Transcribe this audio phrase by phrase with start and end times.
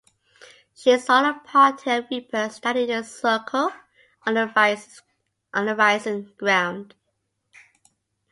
[0.73, 3.69] She saw a party of reapers standing in a circle
[4.25, 6.95] on a rising ground.